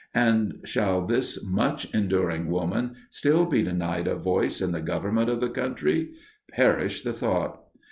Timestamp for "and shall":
0.15-1.05